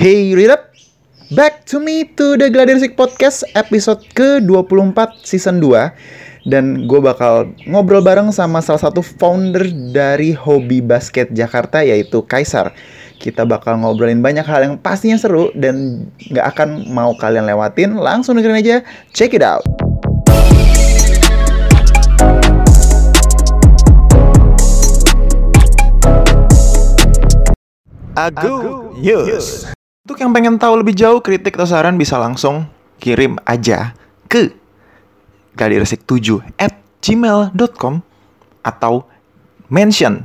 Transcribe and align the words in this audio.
Hey 0.00 0.32
read 0.32 0.48
up 0.48 0.72
Back 1.28 1.68
to 1.68 1.76
me 1.76 2.08
to 2.16 2.40
the 2.40 2.48
Gladiresik 2.48 2.96
Podcast 2.96 3.44
episode 3.52 4.00
ke-24 4.16 5.20
season 5.28 5.60
2 5.60 6.48
Dan 6.48 6.88
gue 6.88 7.04
bakal 7.04 7.52
ngobrol 7.68 8.00
bareng 8.00 8.32
sama 8.32 8.64
salah 8.64 8.80
satu 8.80 9.04
founder 9.04 9.68
dari 9.92 10.32
hobi 10.32 10.80
basket 10.80 11.28
Jakarta 11.36 11.84
yaitu 11.84 12.24
Kaisar. 12.24 12.72
Kita 13.20 13.44
bakal 13.44 13.76
ngobrolin 13.76 14.24
banyak 14.24 14.48
hal 14.48 14.72
yang 14.72 14.80
pastinya 14.80 15.20
seru 15.20 15.52
dan 15.52 16.08
gak 16.32 16.56
akan 16.56 16.88
mau 16.88 17.12
kalian 17.20 17.44
lewatin. 17.44 18.00
Langsung 18.00 18.40
dengerin 18.40 18.56
aja, 18.56 18.76
check 19.12 19.36
it 19.36 19.44
out. 19.44 19.68
Agu 28.16 28.96
News. 28.96 29.76
Untuk 30.08 30.16
yang 30.16 30.32
pengen 30.32 30.56
tahu 30.56 30.80
lebih 30.80 30.96
jauh 30.96 31.20
kritik 31.20 31.60
atau 31.60 31.68
saran 31.68 32.00
bisa 32.00 32.16
langsung 32.16 32.64
kirim 32.96 33.36
aja 33.44 33.92
ke 34.32 34.48
gladiresik7 35.56 36.40
at 36.56 36.80
gmail.com 37.04 38.00
atau 38.64 39.04
mention 39.68 40.24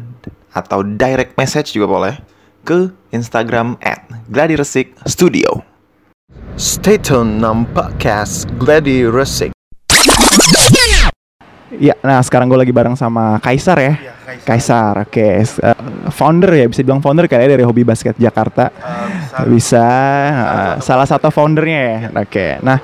atau 0.56 0.80
direct 0.84 1.36
message 1.36 1.76
juga 1.76 1.88
boleh 1.92 2.14
ke 2.64 2.92
Instagram 3.12 3.76
at 3.84 4.04
gladiresik 4.32 4.96
studio. 5.04 5.64
Stay 6.56 6.96
tune 6.96 7.44
nam 7.44 7.68
podcast 7.76 8.48
Gladi 8.56 9.04
Resik. 9.04 9.55
Ya, 11.80 11.96
nah 12.00 12.24
sekarang 12.24 12.48
gue 12.48 12.60
lagi 12.60 12.74
bareng 12.74 12.96
sama 12.96 13.40
Kaisar 13.44 13.78
ya. 13.80 13.94
Iya, 14.00 14.14
Kaisar. 14.24 14.46
Kaisar, 14.48 14.94
oke. 15.04 15.28
Eh, 15.44 15.78
founder 16.12 16.52
ya, 16.56 16.66
bisa 16.72 16.82
bilang 16.86 17.02
founder 17.04 17.26
kali 17.28 17.48
ya 17.48 17.50
dari 17.58 17.64
hobi 17.68 17.84
basket 17.84 18.16
Jakarta. 18.16 18.72
Um, 19.40 19.56
Bisa, 19.56 19.88
eh, 20.32 20.74
salah 20.80 21.08
satu 21.08 21.28
foundernya 21.32 21.80
ya. 21.80 21.98
Oke. 22.16 22.60
Nah, 22.64 22.80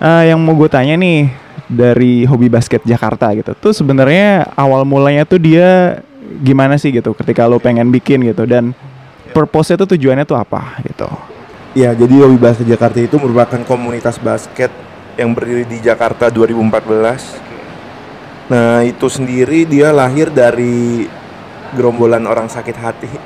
eh, 0.00 0.22
yang 0.32 0.40
mau 0.40 0.52
gue 0.56 0.68
tanya 0.68 0.96
nih 0.96 1.28
dari 1.68 2.24
hobi 2.24 2.48
basket 2.48 2.84
Jakarta 2.84 3.32
gitu. 3.36 3.52
Tuh 3.56 3.72
sebenarnya 3.76 4.48
awal 4.56 4.84
mulanya 4.88 5.28
tuh 5.28 5.40
dia 5.40 6.00
gimana 6.44 6.76
sih 6.76 6.92
gitu 6.92 7.16
ketika 7.16 7.48
lo 7.48 7.56
pengen 7.56 7.88
bikin 7.88 8.20
gitu 8.28 8.44
dan 8.44 8.76
purpose-nya 9.32 9.80
tuh 9.80 9.96
tujuannya 9.96 10.24
tuh 10.28 10.36
apa 10.36 10.80
gitu. 10.84 11.08
Ya, 11.76 11.92
jadi 11.92 12.24
Hobi 12.24 12.40
Basket 12.40 12.64
Jakarta 12.64 12.98
itu 12.98 13.20
merupakan 13.20 13.60
komunitas 13.62 14.16
basket 14.18 14.72
yang 15.14 15.36
berdiri 15.36 15.68
di 15.68 15.78
Jakarta 15.78 16.32
2014. 16.32 17.47
Nah, 18.48 18.80
itu 18.80 19.06
sendiri 19.12 19.68
dia 19.68 19.92
lahir 19.92 20.32
dari 20.32 21.04
gerombolan 21.76 22.24
orang 22.24 22.48
sakit 22.48 22.76
hati. 22.76 23.10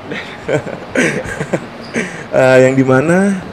Eh, 2.33 2.59
yang 2.65 2.73
di 2.73 2.81
mana 2.81 3.45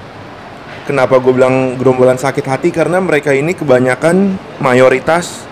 kenapa 0.87 1.19
gue 1.19 1.35
bilang 1.35 1.75
gerombolan 1.75 2.15
sakit 2.15 2.47
hati 2.47 2.71
karena 2.71 3.03
mereka 3.03 3.35
ini 3.35 3.51
kebanyakan 3.51 4.39
mayoritas 4.63 5.43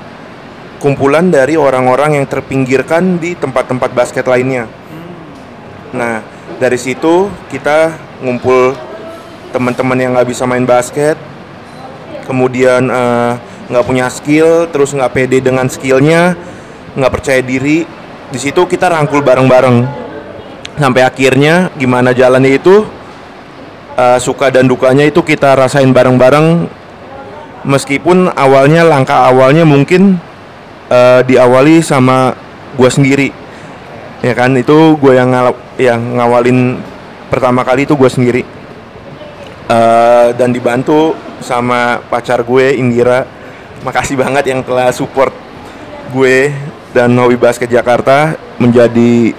kumpulan 0.79 1.27
dari 1.27 1.59
orang-orang 1.59 2.15
yang 2.15 2.25
terpinggirkan 2.31 3.19
di 3.19 3.35
tempat-tempat 3.35 3.91
basket 3.91 4.23
lainnya. 4.31 4.71
Nah, 5.91 6.23
dari 6.55 6.79
situ 6.79 7.27
kita 7.51 7.99
ngumpul 8.23 8.79
teman-teman 9.51 9.99
yang 9.99 10.15
nggak 10.15 10.31
bisa 10.31 10.47
main 10.47 10.63
basket, 10.63 11.19
kemudian 12.23 12.87
eh, 12.87 13.33
nggak 13.67 13.85
punya 13.85 14.07
skill, 14.07 14.67
terus 14.71 14.95
nggak 14.95 15.11
pede 15.13 15.39
dengan 15.43 15.67
skillnya, 15.67 16.35
nggak 16.95 17.11
percaya 17.11 17.41
diri. 17.43 17.83
Di 18.27 18.39
situ 18.39 18.67
kita 18.67 18.91
rangkul 18.91 19.23
bareng-bareng 19.23 19.87
sampai 20.75 21.01
akhirnya 21.03 21.71
gimana 21.79 22.11
jalannya 22.11 22.59
itu 22.59 22.83
eh, 23.95 24.19
suka 24.19 24.51
dan 24.51 24.67
dukanya 24.67 25.07
itu 25.07 25.23
kita 25.23 25.55
rasain 25.55 25.91
bareng-bareng. 25.91 26.67
Meskipun 27.67 28.31
awalnya 28.31 28.87
langkah 28.87 29.27
awalnya 29.27 29.67
mungkin 29.67 30.19
eh, 30.87 31.21
diawali 31.27 31.83
sama 31.83 32.35
gua 32.79 32.87
sendiri, 32.87 33.31
ya 34.23 34.31
kan 34.37 34.55
itu 34.55 34.95
gue 35.01 35.13
yang 35.17 35.33
ngal- 35.33 35.59
yang 35.81 35.99
ngawalin 36.19 36.79
pertama 37.27 37.65
kali 37.65 37.83
itu 37.83 37.97
gue 37.97 38.07
sendiri 38.07 38.43
Eh, 39.67 40.27
dan 40.39 40.55
dibantu 40.55 41.11
sama 41.43 41.99
pacar 42.07 42.39
gue 42.47 42.79
Indira 42.79 43.27
makasih 43.85 44.17
banget 44.17 44.53
yang 44.53 44.61
telah 44.61 44.89
support 44.93 45.33
gue 46.13 46.53
dan 46.95 47.11
Hobi 47.17 47.37
Basket 47.37 47.69
Jakarta 47.69 48.37
menjadi 48.57 49.35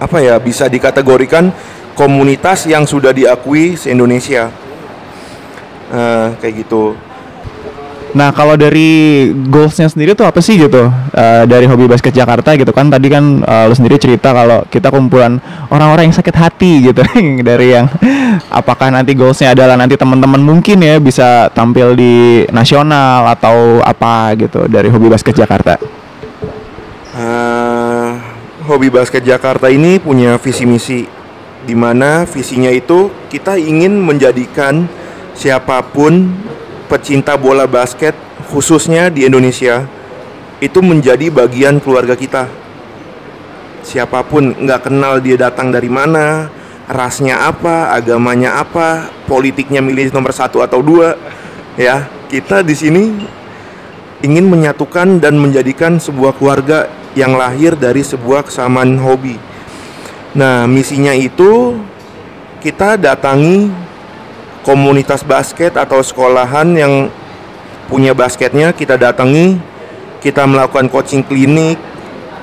apa 0.00 0.18
ya 0.24 0.40
bisa 0.40 0.64
dikategorikan 0.66 1.52
komunitas 1.92 2.64
yang 2.64 2.88
sudah 2.88 3.12
diakui 3.12 3.76
se 3.76 3.92
Indonesia 3.92 4.48
Eh, 5.90 6.28
kayak 6.38 6.54
gitu 6.62 6.94
Nah 8.14 8.34
kalau 8.34 8.58
dari 8.58 9.30
goalsnya 9.32 9.86
sendiri 9.86 10.18
tuh 10.18 10.26
apa 10.26 10.42
sih 10.42 10.58
gitu 10.58 10.90
Eh, 11.10 11.44
dari 11.50 11.66
hobi 11.66 11.90
basket 11.90 12.14
Jakarta 12.14 12.54
gitu 12.54 12.70
kan 12.70 12.86
tadi 12.86 13.10
kan 13.10 13.42
eh, 13.42 13.64
lu 13.66 13.74
sendiri 13.74 13.98
cerita 13.98 14.30
kalau 14.30 14.62
kita 14.70 14.94
kumpulan 14.94 15.42
orang-orang 15.66 16.06
yang 16.06 16.14
sakit 16.14 16.32
hati 16.38 16.86
gitu 16.86 17.02
dari 17.50 17.74
yang 17.74 17.90
apakah 18.46 18.94
nanti 18.94 19.18
goalsnya 19.18 19.58
adalah 19.58 19.74
nanti 19.74 19.98
teman-teman 19.98 20.38
mungkin 20.38 20.78
ya 20.78 21.02
bisa 21.02 21.50
tampil 21.50 21.98
di 21.98 22.46
nasional 22.54 23.26
atau 23.26 23.82
apa 23.82 24.38
gitu 24.38 24.70
dari 24.70 24.86
hobi 24.86 25.10
basket 25.10 25.34
Jakarta. 25.34 25.82
Eh, 27.18 28.10
hobi 28.70 28.86
basket 28.94 29.26
Jakarta 29.26 29.66
ini 29.66 29.98
punya 29.98 30.38
visi 30.38 30.62
misi 30.62 31.02
di 31.66 31.74
mana 31.74 32.22
visinya 32.22 32.70
itu 32.70 33.10
kita 33.28 33.58
ingin 33.58 33.98
menjadikan 33.98 34.86
siapa 35.34 35.82
pun 35.90 36.32
pecinta 36.90 37.38
bola 37.38 37.70
basket 37.70 38.18
khususnya 38.50 39.06
di 39.14 39.22
Indonesia 39.22 39.86
itu 40.58 40.82
menjadi 40.82 41.30
bagian 41.30 41.78
keluarga 41.78 42.18
kita. 42.18 42.50
Siapa 43.86 44.26
pun 44.26 44.52
nggak 44.58 44.90
kenal 44.90 45.22
dia 45.22 45.38
datang 45.38 45.70
dari 45.70 45.88
mana, 45.88 46.50
rasnya 46.90 47.46
apa, 47.46 47.94
agamanya 47.94 48.58
apa, 48.58 49.08
politiknya 49.30 49.80
milih 49.80 50.10
nomor 50.10 50.34
satu 50.34 50.60
atau 50.60 50.82
dua, 50.84 51.16
ya 51.78 52.10
kita 52.28 52.60
di 52.60 52.74
sini 52.76 53.04
ingin 54.20 54.44
menyatukan 54.50 55.16
dan 55.22 55.40
menjadikan 55.40 55.96
sebuah 55.96 56.36
keluarga 56.36 56.92
yang 57.16 57.38
lahir 57.38 57.72
dari 57.72 58.04
sebuah 58.04 58.50
kesamaan 58.50 59.00
hobi. 59.00 59.40
Nah, 60.36 60.68
misinya 60.68 61.16
itu 61.16 61.80
kita 62.60 63.00
datangi 63.00 63.72
komunitas 64.66 65.24
basket 65.24 65.76
atau 65.76 66.04
sekolahan 66.04 66.68
yang 66.76 66.92
punya 67.88 68.14
basketnya, 68.14 68.70
kita 68.76 68.94
datangi, 69.00 69.58
kita 70.22 70.46
melakukan 70.46 70.86
coaching 70.92 71.24
klinik, 71.24 71.80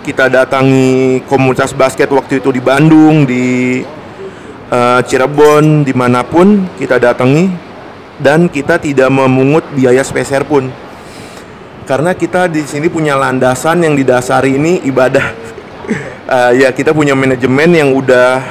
kita 0.03 0.27
datangi 0.27 1.23
komunitas 1.29 1.71
basket 1.71 2.09
waktu 2.11 2.39
itu 2.43 2.49
di 2.51 2.61
Bandung, 2.63 3.23
di 3.23 3.79
eh, 4.69 4.99
Cirebon, 5.05 5.85
di 5.87 5.93
mana 5.95 6.25
pun 6.25 6.67
kita 6.75 6.99
datangi, 6.99 7.47
dan 8.17 8.49
kita 8.49 8.81
tidak 8.81 9.13
memungut 9.13 9.63
biaya 9.77 10.01
speser 10.01 10.41
pun 10.43 10.87
karena 11.87 12.11
kita 12.11 12.51
di 12.51 12.67
sini 12.67 12.91
punya 12.91 13.15
landasan 13.15 13.79
yang 13.87 13.95
didasari 13.95 14.59
ini 14.59 14.83
ibadah. 14.83 15.27
Eh, 16.27 16.59
ya 16.59 16.75
kita 16.75 16.91
punya 16.91 17.15
manajemen 17.15 17.71
yang 17.71 17.95
udah 17.95 18.43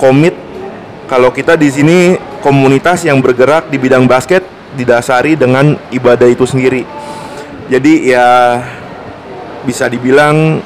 komit 0.00 0.32
kalau 1.06 1.30
kita 1.30 1.54
di 1.54 1.70
sini 1.70 1.98
komunitas 2.42 3.06
yang 3.06 3.22
bergerak 3.22 3.70
di 3.70 3.78
bidang 3.78 4.10
basket 4.10 4.42
didasari 4.74 5.38
dengan 5.38 5.78
ibadah 5.94 6.26
itu 6.26 6.42
sendiri. 6.44 6.82
Jadi 7.66 8.10
ya 8.10 8.60
bisa 9.66 9.90
dibilang 9.90 10.62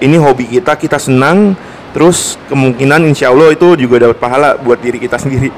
ini 0.00 0.16
hobi 0.20 0.44
kita, 0.48 0.76
kita 0.76 1.00
senang, 1.00 1.56
terus 1.96 2.36
kemungkinan 2.48 3.04
insya 3.08 3.32
Allah 3.32 3.52
itu 3.52 3.76
juga 3.80 4.08
dapat 4.08 4.18
pahala 4.20 4.48
buat 4.60 4.80
diri 4.80 5.00
kita 5.00 5.16
sendiri. 5.16 5.48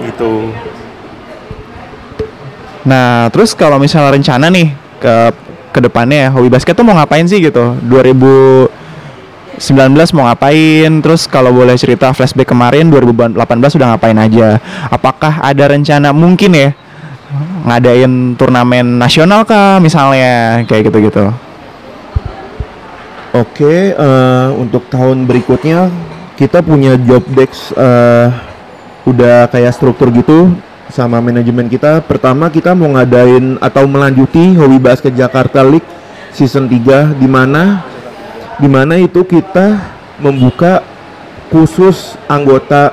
Gitu. 0.00 0.32
Nah 2.84 3.28
terus 3.32 3.52
kalau 3.52 3.76
misalnya 3.80 4.16
rencana 4.16 4.48
nih 4.48 4.72
ke 5.00 5.14
ke 5.70 5.80
depannya 5.80 6.26
ya, 6.26 6.30
hobi 6.34 6.50
basket 6.50 6.74
tuh 6.74 6.82
mau 6.82 6.96
ngapain 6.96 7.24
sih 7.28 7.38
gitu 7.38 7.76
2019 9.60 10.16
mau 10.16 10.24
ngapain? 10.24 10.88
Terus 11.04 11.28
kalau 11.28 11.52
boleh 11.52 11.76
cerita 11.76 12.08
flashback 12.16 12.48
kemarin 12.48 12.88
2018 12.88 13.36
udah 13.76 13.88
ngapain 13.92 14.16
aja? 14.16 14.56
Apakah 14.88 15.44
ada 15.44 15.68
rencana 15.68 16.16
mungkin 16.16 16.56
ya 16.56 16.72
ngadain 17.68 18.40
turnamen 18.40 18.96
nasional 18.96 19.44
kah 19.44 19.76
misalnya? 19.76 20.64
Kayak 20.64 20.88
gitu-gitu. 20.88 21.28
Oke, 23.36 23.92
eh, 23.92 24.48
untuk 24.56 24.88
tahun 24.88 25.28
berikutnya 25.28 25.92
kita 26.40 26.64
punya 26.64 26.96
job 26.96 27.22
desk 27.36 27.76
eh, 27.76 28.32
udah 29.04 29.44
kayak 29.52 29.76
struktur 29.76 30.08
gitu 30.08 30.56
sama 30.88 31.20
manajemen 31.20 31.68
kita. 31.68 32.00
Pertama 32.00 32.48
kita 32.48 32.72
mau 32.72 32.96
ngadain 32.96 33.60
atau 33.60 33.84
melanjuti 33.84 34.56
Hobi 34.56 34.80
Basket 34.80 35.12
Jakarta 35.12 35.60
League 35.60 35.86
season 36.32 36.64
3 36.64 37.20
di 37.20 37.28
mana 37.28 37.89
di 38.60 38.68
mana 38.68 39.00
itu 39.00 39.24
kita 39.24 39.80
membuka 40.20 40.84
khusus 41.48 42.14
anggota 42.28 42.92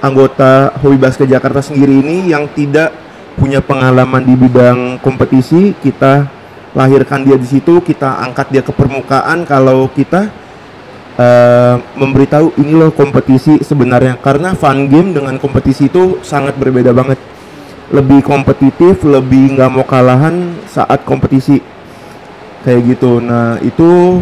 anggota 0.00 0.72
hobi 0.80 0.96
basket 0.96 1.28
Jakarta 1.28 1.60
sendiri 1.60 2.00
ini 2.00 2.32
yang 2.32 2.48
tidak 2.52 2.92
punya 3.36 3.60
pengalaman 3.60 4.24
di 4.24 4.34
bidang 4.36 4.98
kompetisi. 5.04 5.76
Kita 5.76 6.28
lahirkan 6.72 7.22
dia 7.22 7.36
di 7.36 7.46
situ 7.46 7.84
kita 7.84 8.20
angkat 8.24 8.48
dia 8.48 8.62
ke 8.64 8.72
permukaan. 8.72 9.44
Kalau 9.44 9.88
kita 9.92 10.32
uh, 11.20 11.76
memberitahu 11.96 12.56
ini 12.60 12.72
loh 12.72 12.92
kompetisi 12.92 13.60
sebenarnya. 13.60 14.16
Karena 14.20 14.52
fun 14.56 14.88
game 14.88 15.12
dengan 15.12 15.36
kompetisi 15.36 15.92
itu 15.92 16.20
sangat 16.24 16.56
berbeda 16.56 16.96
banget. 16.96 17.20
Lebih 17.92 18.24
kompetitif 18.24 19.04
lebih 19.04 19.56
nggak 19.56 19.70
mau 19.70 19.84
kalahan 19.84 20.56
saat 20.68 21.04
kompetisi. 21.04 21.60
Kayak 22.64 22.96
gitu. 22.96 23.20
Nah 23.20 23.60
itu 23.60 24.20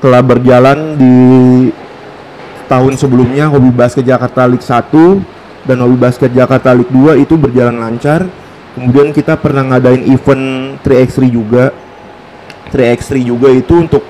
telah 0.00 0.20
berjalan 0.20 0.98
di 0.98 1.16
tahun 2.66 2.98
sebelumnya 2.98 3.48
hobi 3.48 3.70
basket 3.72 4.04
Jakarta 4.04 4.44
League 4.44 4.64
1 4.64 5.66
dan 5.66 5.76
hobi 5.82 5.96
basket 5.96 6.30
Jakarta 6.34 6.74
League 6.74 6.90
2 6.92 7.22
itu 7.22 7.34
berjalan 7.38 7.78
lancar. 7.78 8.26
Kemudian 8.76 9.08
kita 9.14 9.40
pernah 9.40 9.64
ngadain 9.72 10.04
event 10.04 10.76
3x3 10.84 11.32
juga. 11.32 11.72
3x3 12.68 13.24
juga 13.24 13.48
itu 13.48 13.72
untuk 13.72 14.04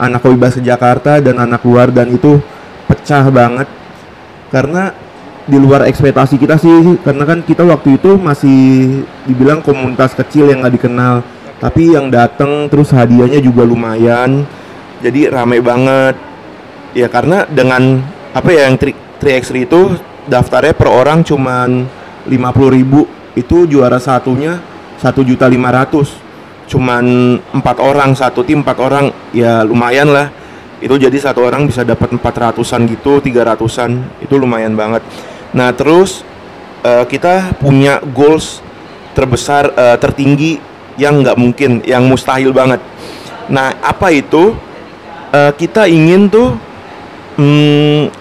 anak 0.00 0.24
hobi 0.24 0.38
basket 0.38 0.64
Jakarta 0.64 1.20
dan 1.20 1.36
anak 1.36 1.60
luar 1.66 1.92
dan 1.92 2.08
itu 2.08 2.40
pecah 2.88 3.28
banget. 3.28 3.68
Karena 4.48 4.94
di 5.48 5.56
luar 5.60 5.88
ekspektasi 5.88 6.36
kita 6.36 6.60
sih 6.60 7.00
karena 7.04 7.24
kan 7.24 7.40
kita 7.40 7.64
waktu 7.64 7.96
itu 7.96 8.20
masih 8.20 8.60
dibilang 9.24 9.60
komunitas 9.60 10.16
kecil 10.16 10.48
yang 10.48 10.64
nggak 10.64 10.80
dikenal. 10.80 11.20
Tapi 11.58 11.98
yang 11.98 12.08
datang 12.08 12.70
terus 12.70 12.94
hadiahnya 12.94 13.42
juga 13.42 13.66
lumayan 13.66 14.46
jadi 15.02 15.30
rame 15.30 15.62
banget. 15.62 16.16
Ya 16.96 17.06
karena 17.06 17.44
dengan 17.46 18.02
apa 18.32 18.48
ya 18.50 18.66
yang 18.66 18.80
3x3 18.80 19.68
itu 19.68 19.80
daftarnya 20.26 20.74
per 20.74 20.88
orang 20.90 21.22
cuman 21.22 21.86
50 22.26 22.76
ribu. 22.76 23.06
Itu 23.38 23.70
juara 23.70 24.02
satunya 24.02 24.58
satu 24.98 25.22
juta 25.22 25.46
lima 25.46 25.70
ratus. 25.70 26.10
Cuman 26.68 27.38
empat 27.54 27.76
orang 27.80 28.12
satu 28.12 28.42
tim 28.44 28.60
empat 28.60 28.78
orang 28.82 29.04
ya 29.30 29.62
lumayan 29.62 30.10
lah. 30.10 30.28
Itu 30.78 30.94
jadi 30.94 31.14
satu 31.18 31.42
orang 31.42 31.66
bisa 31.66 31.82
dapat 31.82 32.14
empat 32.14 32.34
ratusan 32.34 32.86
gitu 32.90 33.22
tiga 33.22 33.46
ratusan. 33.46 34.02
Itu 34.18 34.38
lumayan 34.38 34.74
banget. 34.74 35.02
Nah 35.54 35.70
terus 35.72 36.26
uh, 36.82 37.06
kita 37.06 37.56
punya 37.62 38.02
goals 38.02 38.60
terbesar 39.14 39.70
uh, 39.74 39.96
tertinggi 39.98 40.60
yang 40.98 41.22
nggak 41.22 41.38
mungkin 41.38 41.70
yang 41.86 42.04
mustahil 42.06 42.50
banget. 42.50 42.82
Nah 43.48 43.74
apa 43.80 44.12
itu 44.12 44.52
uh, 45.32 45.52
kita 45.54 45.88
ingin 45.88 46.28
tuh 46.28 46.56
hmm, 47.36 48.12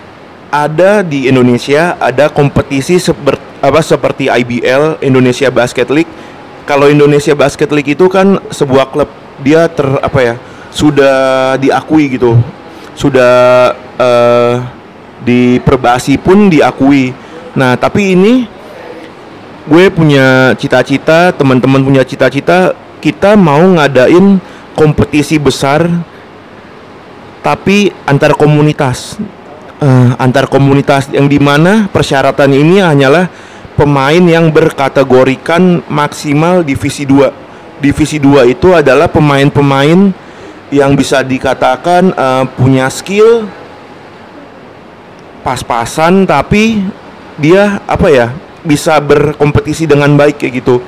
ada 0.47 1.03
di 1.03 1.27
Indonesia 1.27 1.99
ada 1.99 2.31
kompetisi 2.31 2.97
seperti 2.97 3.43
apa 3.57 3.81
seperti 3.81 4.29
IBL 4.29 5.01
Indonesia 5.01 5.49
Basket 5.49 5.89
League. 5.89 6.09
Kalau 6.67 6.91
Indonesia 6.91 7.33
Basket 7.33 7.69
League 7.73 7.95
itu 7.95 8.05
kan 8.11 8.37
sebuah 8.51 8.91
klub 8.91 9.09
dia 9.41 9.65
ter 9.71 9.87
apa 10.03 10.19
ya 10.19 10.35
sudah 10.69 11.55
diakui 11.57 12.19
gitu, 12.19 12.35
sudah 12.93 13.71
uh, 13.97 14.53
di 15.23 15.57
perbasi 15.63 16.19
pun 16.19 16.51
diakui. 16.51 17.15
Nah 17.55 17.79
tapi 17.79 18.13
ini 18.13 18.45
gue 19.67 19.85
punya 19.91 20.53
cita-cita, 20.55 21.33
teman-teman 21.35 21.81
punya 21.83 22.03
cita-cita, 22.03 22.75
kita 22.99 23.35
mau 23.35 23.63
ngadain 23.79 24.39
kompetisi 24.77 25.41
besar 25.41 25.87
tapi 27.47 27.95
antar 28.03 28.35
komunitas 28.35 29.15
uh, 29.79 30.11
antar 30.19 30.51
komunitas 30.51 31.07
yang 31.15 31.31
di 31.31 31.39
mana 31.39 31.87
persyaratan 31.87 32.51
ini 32.51 32.83
hanyalah 32.83 33.31
pemain 33.79 34.19
yang 34.19 34.51
berkategorikan 34.51 35.79
maksimal 35.87 36.59
divisi 36.59 37.07
2 37.07 37.79
divisi 37.79 38.19
2 38.19 38.51
itu 38.51 38.75
adalah 38.75 39.07
pemain-pemain 39.07 40.11
yang 40.75 40.91
bisa 40.99 41.23
dikatakan 41.23 42.11
uh, 42.11 42.43
punya 42.51 42.91
skill 42.91 43.47
pas-pasan 45.47 46.27
tapi 46.27 46.83
dia 47.39 47.79
apa 47.87 48.11
ya 48.11 48.27
bisa 48.67 48.99
berkompetisi 48.99 49.87
dengan 49.87 50.11
baik 50.19 50.43
kayak 50.43 50.53
gitu. 50.59 50.83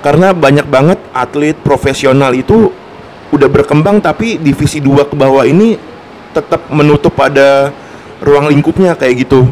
Karena 0.00 0.32
banyak 0.32 0.64
banget 0.64 0.96
atlet 1.12 1.52
profesional 1.60 2.32
itu 2.32 2.72
udah 3.28 3.48
berkembang 3.52 4.00
tapi 4.00 4.40
divisi 4.40 4.80
2 4.80 5.12
ke 5.12 5.14
bawah 5.14 5.44
ini 5.44 5.89
tetap 6.30 6.70
menutup 6.70 7.14
pada 7.14 7.74
ruang 8.22 8.50
lingkupnya 8.50 8.94
kayak 8.94 9.26
gitu. 9.26 9.48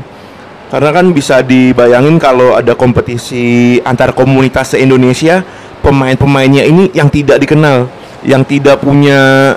Karena 0.69 0.93
kan 0.93 1.09
bisa 1.17 1.41
dibayangin 1.41 2.21
kalau 2.21 2.53
ada 2.53 2.77
kompetisi 2.77 3.81
antar 3.81 4.13
komunitas 4.13 4.77
se-Indonesia 4.77 5.41
pemain-pemainnya 5.81 6.69
ini 6.69 6.93
yang 6.93 7.09
tidak 7.09 7.41
dikenal 7.41 7.89
yang 8.27 8.43
tidak 8.45 8.83
punya 8.83 9.55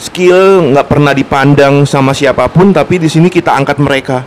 skill 0.00 0.72
nggak 0.72 0.88
pernah 0.88 1.12
dipandang 1.12 1.84
sama 1.84 2.16
siapa 2.16 2.48
pun 2.48 2.72
tapi 2.72 2.98
di 2.98 3.06
sini 3.06 3.30
kita 3.30 3.54
angkat 3.54 3.78
mereka. 3.78 4.26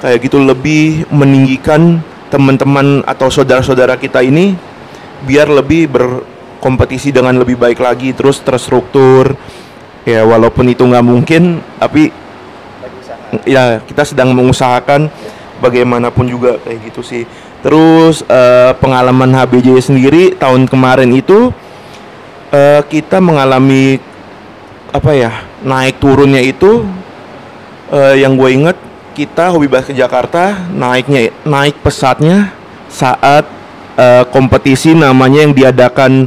Kayak 0.00 0.18
gitu 0.26 0.40
lebih 0.40 1.04
meninggikan 1.12 2.00
teman-teman 2.32 3.04
atau 3.04 3.28
saudara-saudara 3.28 4.00
kita 4.00 4.24
ini 4.24 4.56
biar 5.28 5.52
lebih 5.52 5.92
berkompetisi 5.92 7.12
dengan 7.12 7.36
lebih 7.36 7.60
baik 7.60 7.76
lagi 7.78 8.16
terus 8.16 8.40
terstruktur 8.40 9.36
ya 10.08 10.24
walaupun 10.24 10.68
itu 10.72 10.82
nggak 10.84 11.04
mungkin 11.04 11.60
tapi 11.76 12.08
ya 13.46 13.78
kita 13.84 14.02
sedang 14.02 14.34
mengusahakan 14.34 15.12
bagaimanapun 15.60 16.26
juga 16.26 16.56
kayak 16.64 16.78
gitu 16.90 17.02
sih. 17.04 17.24
Terus 17.60 18.24
uh, 18.24 18.72
pengalaman 18.80 19.28
HBJ 19.36 19.76
sendiri 19.84 20.32
tahun 20.34 20.64
kemarin 20.64 21.12
itu 21.12 21.52
uh, 22.50 22.80
kita 22.88 23.20
mengalami 23.20 24.00
apa 24.90 25.12
ya 25.14 25.30
naik 25.62 26.00
turunnya 26.02 26.40
itu 26.40 26.82
uh, 27.92 28.14
yang 28.16 28.34
gue 28.34 28.50
inget 28.50 28.76
kita 29.14 29.52
hobi 29.52 29.68
basket 29.68 29.94
Jakarta 29.94 30.56
naiknya 30.72 31.30
naik 31.44 31.78
pesatnya 31.84 32.50
saat 32.88 33.46
uh, 33.94 34.24
kompetisi 34.32 34.96
namanya 34.96 35.44
yang 35.44 35.54
diadakan 35.54 36.26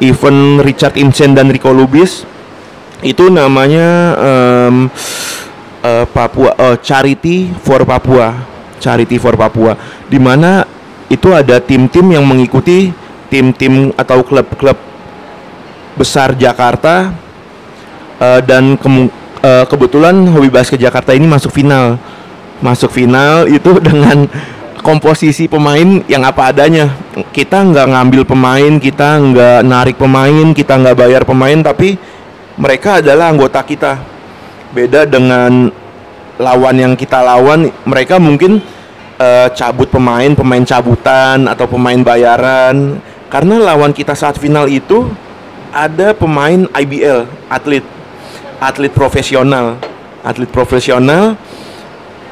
event 0.00 0.64
Richard 0.64 0.96
Imsen 0.96 1.36
dan 1.36 1.52
Rico 1.52 1.70
Lubis 1.70 2.24
itu 3.00 3.32
namanya 3.32 4.16
um, 4.20 4.76
uh, 5.84 6.04
Papua 6.08 6.52
uh, 6.56 6.76
Charity 6.80 7.52
for 7.60 7.84
Papua. 7.84 8.36
Charity 8.80 9.20
for 9.20 9.36
Papua. 9.36 9.76
Di 10.08 10.16
mana 10.16 10.64
itu 11.12 11.28
ada 11.32 11.60
tim-tim 11.60 12.06
yang 12.12 12.24
mengikuti 12.24 12.92
tim-tim 13.28 13.92
atau 13.96 14.24
klub-klub 14.24 14.76
besar 15.98 16.32
Jakarta 16.32 17.12
uh, 18.16 18.40
dan 18.40 18.76
ke, 18.80 18.88
uh, 19.44 19.64
kebetulan 19.68 20.16
hobi 20.32 20.48
basket 20.48 20.80
Jakarta 20.80 21.12
ini 21.12 21.28
masuk 21.28 21.52
final. 21.52 22.00
Masuk 22.60 22.92
final 22.92 23.48
itu 23.48 23.80
dengan 23.88 24.28
komposisi 24.80 25.44
pemain 25.44 26.00
yang 26.08 26.24
apa 26.24 26.52
adanya. 26.52 26.88
Kita 27.32 27.64
nggak 27.64 27.86
ngambil 27.96 28.22
pemain 28.24 28.72
kita 28.80 29.20
nggak 29.20 29.60
narik 29.64 29.96
pemain 30.00 30.56
kita 30.56 30.72
nggak 30.80 30.96
bayar 30.96 31.22
pemain 31.28 31.60
tapi 31.60 32.00
mereka 32.60 33.00
adalah 33.00 33.32
anggota 33.32 33.64
kita. 33.64 33.96
Beda 34.70 35.08
dengan 35.08 35.72
lawan 36.36 36.76
yang 36.76 36.92
kita 36.94 37.24
lawan, 37.24 37.72
mereka 37.88 38.20
mungkin 38.20 38.60
uh, 39.16 39.48
cabut 39.56 39.88
pemain, 39.88 40.30
pemain 40.36 40.62
cabutan 40.62 41.48
atau 41.48 41.64
pemain 41.64 41.98
bayaran. 42.04 43.00
Karena 43.32 43.56
lawan 43.72 43.96
kita 43.96 44.12
saat 44.12 44.36
final 44.36 44.68
itu 44.68 45.08
ada 45.72 46.12
pemain 46.12 46.68
IBL, 46.76 47.26
atlet 47.48 47.82
atlet 48.60 48.92
profesional. 48.92 49.80
Atlet 50.20 50.52
profesional 50.52 51.40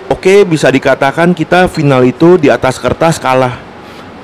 Oke, 0.09 0.41
bisa 0.41 0.73
dikatakan 0.73 1.37
kita 1.37 1.69
final 1.69 2.01
itu 2.01 2.41
di 2.41 2.49
atas 2.49 2.81
kertas 2.81 3.21
kalah. 3.21 3.61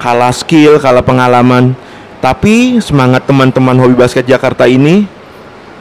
Kalah 0.01 0.33
skill, 0.33 0.81
kalah 0.81 1.05
pengalaman. 1.05 1.77
Tapi 2.25 2.81
semangat 2.81 3.29
teman-teman 3.29 3.77
hobi 3.77 3.93
basket 3.93 4.25
Jakarta 4.25 4.65
ini 4.65 5.05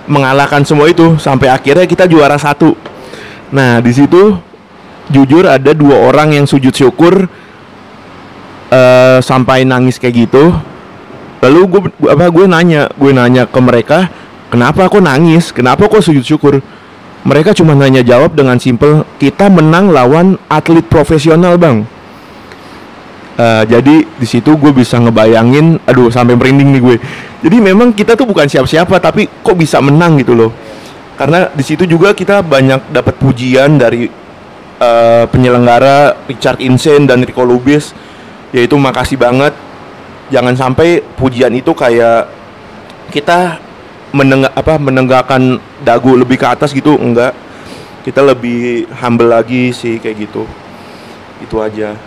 mengalahkan 0.10 0.64
semua 0.68 0.92
itu 0.92 1.16
sampai 1.20 1.52
akhirnya 1.52 1.88
kita 1.88 2.08
juara 2.10 2.36
satu. 2.36 2.76
Nah 3.54 3.80
di 3.80 3.92
situ 3.94 4.36
jujur 5.12 5.48
ada 5.48 5.72
dua 5.76 6.00
orang 6.04 6.36
yang 6.36 6.46
sujud 6.48 6.72
syukur 6.72 7.28
uh, 8.72 9.18
sampai 9.24 9.64
nangis 9.64 10.00
kayak 10.00 10.28
gitu. 10.28 10.52
Lalu 11.44 11.60
gue 11.68 11.82
apa 12.08 12.32
gue 12.32 12.46
nanya 12.48 12.88
gue 12.96 13.12
nanya 13.12 13.44
ke 13.44 13.60
mereka 13.60 14.08
kenapa 14.54 14.86
kok 14.86 15.02
nangis 15.02 15.50
kenapa 15.50 15.90
kok 15.90 16.06
sujud 16.06 16.22
syukur 16.22 16.62
mereka 17.26 17.58
cuma 17.58 17.74
nanya 17.74 18.06
jawab 18.06 18.38
dengan 18.38 18.62
simple 18.62 19.02
kita 19.18 19.50
menang 19.50 19.90
lawan 19.90 20.38
atlet 20.46 20.86
profesional 20.86 21.58
bang 21.58 21.90
Uh, 23.34 23.66
jadi 23.66 24.06
di 24.06 24.28
situ 24.30 24.54
gue 24.54 24.70
bisa 24.70 25.02
ngebayangin, 25.02 25.82
aduh 25.90 26.14
sampai 26.14 26.38
merinding 26.38 26.70
nih 26.70 26.82
gue. 26.82 26.98
Jadi 27.42 27.58
memang 27.58 27.90
kita 27.90 28.14
tuh 28.14 28.30
bukan 28.30 28.46
siapa-siapa, 28.46 29.02
tapi 29.02 29.26
kok 29.26 29.58
bisa 29.58 29.82
menang 29.82 30.22
gitu 30.22 30.38
loh. 30.38 30.54
Karena 31.18 31.50
di 31.50 31.66
situ 31.66 31.90
juga 31.90 32.14
kita 32.14 32.46
banyak 32.46 32.94
dapat 32.94 33.18
pujian 33.18 33.78
dari 33.82 34.06
eh, 34.82 35.26
penyelenggara 35.30 36.26
Richard 36.30 36.60
Insen 36.62 37.06
dan 37.06 37.22
Rico 37.24 37.46
Lubis 37.46 37.94
yaitu 38.54 38.78
makasih 38.78 39.18
banget 39.18 39.54
jangan 40.30 40.54
sampai 40.54 41.02
pujian 41.18 41.52
itu 41.58 41.74
kayak 41.74 42.30
kita 43.10 43.58
menengah 44.14 44.54
apa 44.54 44.78
menenggakkan 44.78 45.58
dagu 45.82 46.14
lebih 46.14 46.38
ke 46.38 46.46
atas 46.46 46.70
gitu 46.70 46.94
enggak 47.02 47.34
kita 48.06 48.22
lebih 48.22 48.86
humble 48.94 49.34
lagi 49.34 49.74
sih 49.74 49.98
kayak 49.98 50.30
gitu 50.30 50.46
itu 51.42 51.56
aja 51.58 51.98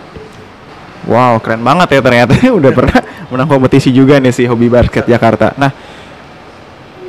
Wow, 1.07 1.39
keren 1.39 1.63
banget 1.63 1.97
ya 1.97 2.01
ternyata 2.03 2.35
udah 2.59 2.71
pernah 2.75 2.99
menang 3.31 3.47
kompetisi 3.47 3.95
juga 3.95 4.19
nih 4.19 4.35
si 4.35 4.43
hobi 4.43 4.67
basket 4.67 5.07
Jakarta. 5.07 5.55
Nah, 5.55 5.71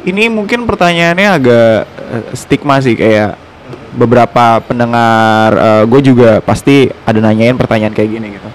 ini 0.07 0.31
mungkin 0.31 0.65
pertanyaannya 0.65 1.29
agak 1.35 1.77
eh, 1.85 2.25
stigma 2.39 2.79
sih 2.79 2.95
kayak 2.95 3.35
beberapa 3.99 4.63
pendengar 4.63 5.51
gue 5.85 6.01
juga 6.01 6.39
pasti 6.39 6.87
ada 7.03 7.19
nanyain 7.19 7.59
pertanyaan 7.59 7.93
kayak 7.93 8.11
gini 8.15 8.27
gitu. 8.39 8.49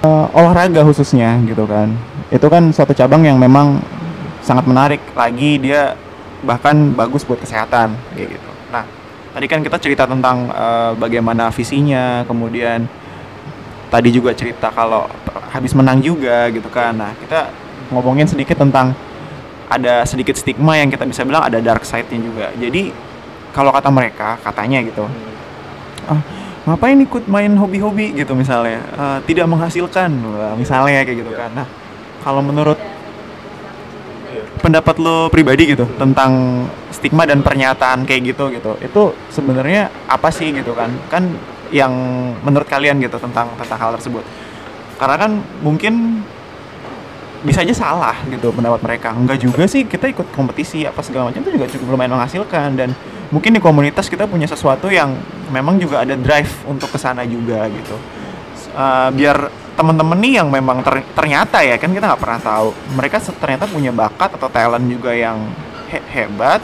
Eh, 0.00 0.26
olahraga 0.32 0.80
khususnya 0.80 1.36
gitu 1.44 1.68
kan. 1.68 1.92
Itu 2.32 2.48
kan 2.48 2.72
suatu 2.72 2.96
cabang 2.96 3.20
yang 3.20 3.36
memang 3.36 3.84
sangat 4.40 4.64
menarik 4.64 5.02
lagi 5.12 5.60
dia 5.60 5.92
bahkan 6.40 6.96
bagus 6.96 7.20
buat 7.28 7.36
kesehatan 7.36 7.92
kayak 8.16 8.32
gitu. 8.32 8.50
Nah, 8.72 8.88
tadi 9.36 9.44
kan 9.44 9.60
kita 9.60 9.76
cerita 9.76 10.08
tentang 10.08 10.48
eh, 10.48 10.92
bagaimana 10.96 11.52
visinya, 11.52 12.24
kemudian 12.24 12.88
tadi 13.90 14.08
juga 14.14 14.30
cerita 14.32 14.70
kalau 14.70 15.10
habis 15.50 15.74
menang 15.74 15.98
juga 15.98 16.46
gitu 16.54 16.70
kan. 16.70 16.94
Nah, 16.94 17.12
kita 17.18 17.50
ngomongin 17.90 18.30
sedikit 18.30 18.62
tentang 18.62 18.94
ada 19.66 20.06
sedikit 20.06 20.38
stigma 20.38 20.78
yang 20.78 20.90
kita 20.90 21.06
bisa 21.06 21.26
bilang 21.26 21.42
ada 21.46 21.58
dark 21.58 21.82
side-nya 21.82 22.18
juga. 22.22 22.46
Jadi 22.54 22.94
kalau 23.50 23.74
kata 23.74 23.90
mereka, 23.90 24.38
katanya 24.46 24.78
gitu. 24.86 25.10
Ah, 26.06 26.22
ngapain 26.70 26.98
ikut 27.02 27.26
main 27.26 27.50
hobi-hobi 27.58 28.14
gitu 28.14 28.34
misalnya? 28.38 28.78
Ah, 28.94 29.18
tidak 29.26 29.50
menghasilkan 29.50 30.10
misalnya 30.54 31.02
kayak 31.02 31.18
gitu 31.26 31.32
kan. 31.34 31.50
Nah, 31.54 31.66
kalau 32.22 32.42
menurut 32.46 32.78
pendapat 34.60 35.00
lo 35.00 35.32
pribadi 35.32 35.72
gitu 35.72 35.88
tentang 35.96 36.62
stigma 36.92 37.24
dan 37.24 37.42
pernyataan 37.42 38.06
kayak 38.06 38.34
gitu 38.34 38.54
gitu. 38.54 38.76
Itu 38.78 39.02
sebenarnya 39.32 39.90
apa 40.06 40.30
sih 40.30 40.54
gitu 40.54 40.76
kan? 40.78 40.94
Kan 41.10 41.34
yang 41.70 41.92
menurut 42.42 42.66
kalian 42.66 42.98
gitu 42.98 43.16
tentang 43.18 43.50
tentang 43.58 43.78
hal 43.78 43.90
tersebut. 43.98 44.22
Karena 44.98 45.16
kan 45.16 45.30
mungkin 45.64 46.22
bisa 47.40 47.64
aja 47.64 47.72
salah 47.72 48.16
gitu 48.28 48.52
pendapat 48.52 48.84
mereka. 48.84 49.16
Enggak 49.16 49.40
juga 49.40 49.64
sih 49.64 49.88
kita 49.88 50.12
ikut 50.12 50.28
kompetisi 50.36 50.84
apa 50.84 51.00
segala 51.00 51.32
macam 51.32 51.40
itu 51.40 51.56
juga 51.56 51.66
cukup 51.72 51.96
lumayan 51.96 52.12
menghasilkan. 52.12 52.76
Dan 52.76 52.92
mungkin 53.32 53.56
di 53.56 53.60
komunitas 53.62 54.12
kita 54.12 54.28
punya 54.28 54.44
sesuatu 54.44 54.92
yang 54.92 55.16
memang 55.48 55.80
juga 55.80 56.04
ada 56.04 56.12
drive 56.18 56.52
untuk 56.68 56.92
ke 56.92 56.98
sana 57.00 57.24
juga 57.24 57.64
gitu. 57.72 57.96
Uh, 58.76 59.08
biar 59.16 59.50
temen-temen 59.74 60.18
nih 60.20 60.32
yang 60.42 60.52
memang 60.52 60.84
ter- 60.84 61.06
ternyata 61.16 61.64
ya 61.64 61.80
kan 61.80 61.90
kita 61.96 62.04
nggak 62.12 62.20
pernah 62.20 62.40
tahu. 62.44 62.68
Mereka 62.98 63.16
ternyata 63.40 63.64
punya 63.64 63.90
bakat 63.94 64.36
atau 64.36 64.52
talent 64.52 64.84
juga 64.84 65.16
yang 65.16 65.40
he- 65.88 66.06
hebat 66.12 66.60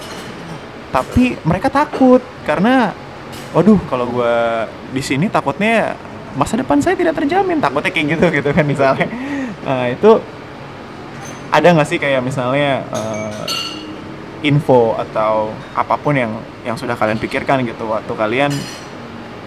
tapi 0.92 1.40
mereka 1.40 1.72
takut. 1.72 2.20
Karena 2.44 2.92
waduh. 3.54 3.80
Kalau 3.88 4.06
gue 4.10 4.34
di 4.92 5.02
sini 5.02 5.26
takutnya 5.30 5.96
masa 6.36 6.60
depan 6.60 6.78
saya 6.84 6.94
tidak 6.94 7.16
terjamin 7.16 7.58
takutnya 7.58 7.90
kayak 7.90 8.06
gitu 8.16 8.26
gitu 8.28 8.50
kan 8.52 8.64
misalnya. 8.68 9.08
Nah 9.64 9.88
itu 9.88 10.20
ada 11.48 11.68
nggak 11.72 11.88
sih 11.88 11.98
kayak 11.98 12.20
misalnya 12.20 12.84
eh, 12.92 13.44
info 14.44 14.94
atau 15.00 15.56
apa 15.72 15.96
pun 15.96 16.12
yang 16.12 16.36
yang 16.62 16.76
sudah 16.76 16.92
kalian 16.92 17.16
pikirkan 17.16 17.64
gitu 17.64 17.88
waktu 17.88 18.12
kalian 18.12 18.52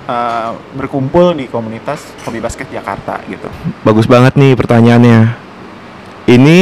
eh, 0.10 0.52
berkumpul 0.74 1.38
di 1.38 1.46
komunitas 1.46 2.10
hobi 2.26 2.42
basket 2.42 2.68
Jakarta 2.74 3.22
gitu? 3.30 3.48
Bagus 3.86 4.10
banget 4.10 4.34
nih 4.34 4.58
pertanyaannya. 4.58 5.20
Ini 6.30 6.60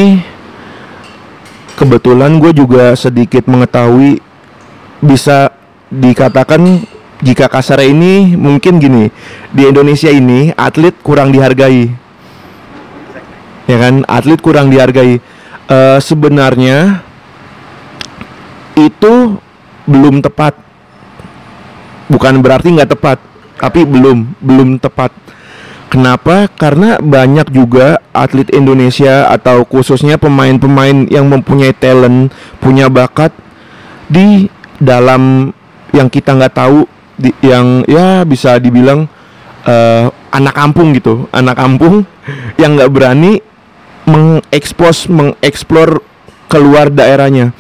kebetulan 1.80 2.42
gue 2.42 2.52
juga 2.52 2.96
sedikit 2.98 3.46
mengetahui 3.48 4.20
bisa 5.00 5.54
dikatakan 5.88 6.84
jika 7.22 7.50
kasar 7.50 7.82
ini 7.82 8.38
mungkin 8.38 8.78
gini 8.78 9.10
di 9.50 9.66
Indonesia 9.66 10.14
ini 10.14 10.54
atlet 10.54 10.94
kurang 11.02 11.34
dihargai. 11.34 11.90
Ya 13.68 13.78
kan? 13.82 14.06
Atlet 14.06 14.40
kurang 14.40 14.70
dihargai. 14.70 15.18
Eh, 15.68 16.00
sebenarnya 16.00 17.02
itu 18.78 19.42
belum 19.90 20.22
tepat. 20.22 20.54
Bukan 22.08 22.40
berarti 22.40 22.72
nggak 22.72 22.92
tepat 22.94 23.18
tapi 23.58 23.84
belum 23.84 24.38
belum 24.38 24.70
tepat. 24.78 25.12
Kenapa? 25.88 26.52
Karena 26.52 27.00
banyak 27.00 27.48
juga 27.50 28.04
atlet 28.12 28.52
Indonesia 28.52 29.32
atau 29.32 29.64
khususnya 29.64 30.20
pemain-pemain 30.20 31.08
yang 31.08 31.32
mempunyai 31.32 31.72
talent 31.72 32.30
punya 32.60 32.92
bakat 32.92 33.32
di 34.12 34.52
dalam 34.78 35.56
yang 35.96 36.12
kita 36.12 36.36
nggak 36.36 36.54
tahu 36.54 36.97
di, 37.18 37.34
yang 37.42 37.82
ya 37.90 38.22
bisa 38.24 38.62
dibilang 38.62 39.10
eh, 39.66 40.06
anak 40.32 40.54
kampung 40.56 40.94
gitu. 40.94 41.26
Anak 41.34 41.58
kampung 41.58 42.06
yang 42.62 42.78
nggak 42.78 42.94
berani 42.94 43.42
mengekspos 44.08 45.10
mengeksplor 45.12 46.00
keluar 46.48 46.88
daerahnya. 46.88 47.52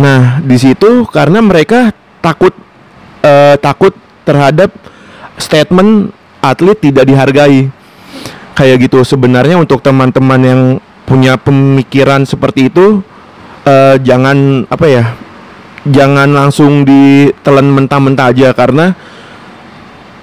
Nah 0.00 0.42
di 0.42 0.56
situ 0.58 1.06
karena 1.06 1.44
mereka 1.44 1.92
takut 2.24 2.56
eh, 3.22 3.54
takut 3.60 3.94
terhadap 4.26 4.72
statement 5.38 6.10
atlet 6.40 6.80
tidak 6.80 7.04
dihargai. 7.06 7.70
Kayak 8.56 8.88
gitu. 8.88 9.04
Sebenarnya 9.04 9.60
untuk 9.60 9.84
teman-teman 9.84 10.40
yang 10.40 10.62
punya 11.04 11.36
pemikiran 11.36 12.24
seperti 12.24 12.72
itu 12.72 13.04
eh, 13.68 14.00
jangan 14.00 14.64
apa 14.66 14.86
ya 14.88 15.04
jangan 15.86 16.28
langsung 16.30 16.82
ditelan 16.82 17.70
mentah-mentah 17.70 18.34
aja 18.34 18.48
karena 18.52 18.94